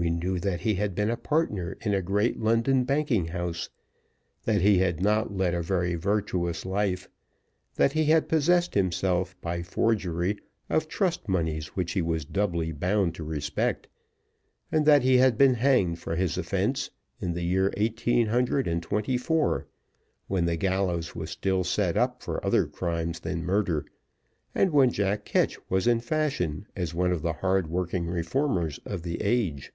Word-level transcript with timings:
We 0.00 0.10
knew 0.10 0.38
that 0.38 0.60
he 0.60 0.74
had 0.76 0.94
been 0.94 1.10
a 1.10 1.16
partner 1.16 1.76
in 1.80 1.92
a 1.92 2.00
great 2.02 2.38
London 2.38 2.84
banking 2.84 3.26
house; 3.26 3.68
that 4.44 4.60
he 4.60 4.78
had 4.78 5.02
not 5.02 5.34
led 5.36 5.54
a 5.54 5.60
very 5.60 5.96
virtuous 5.96 6.64
life; 6.64 7.08
that 7.74 7.94
he 7.94 8.04
had 8.04 8.28
possessed 8.28 8.74
himself, 8.74 9.34
by 9.40 9.62
forgery, 9.64 10.38
of 10.70 10.86
trust 10.86 11.28
moneys 11.28 11.74
which 11.74 11.90
he 11.92 12.00
was 12.00 12.24
doubly 12.24 12.70
bound 12.70 13.16
to 13.16 13.24
respect; 13.24 13.88
and 14.70 14.86
that 14.86 15.02
he 15.02 15.16
had 15.18 15.36
been 15.36 15.54
hanged 15.54 15.98
for 15.98 16.14
his 16.14 16.38
offense, 16.38 16.90
in 17.20 17.32
the 17.32 17.42
year 17.42 17.72
eighteen 17.76 18.28
hundred 18.28 18.68
and 18.68 18.84
twenty 18.84 19.16
four, 19.18 19.66
when 20.28 20.44
the 20.44 20.56
gallows 20.56 21.16
was 21.16 21.30
still 21.30 21.64
set 21.64 21.96
up 21.96 22.22
for 22.22 22.42
other 22.46 22.68
crimes 22.68 23.18
than 23.18 23.42
murder, 23.42 23.84
and 24.54 24.70
when 24.70 24.92
Jack 24.92 25.24
Ketch 25.24 25.58
was 25.68 25.88
in 25.88 25.98
fashion 25.98 26.68
as 26.76 26.94
one 26.94 27.10
of 27.10 27.22
the 27.22 27.32
hard 27.32 27.66
working 27.66 28.06
reformers 28.06 28.78
of 28.86 29.02
the 29.02 29.20
age. 29.22 29.72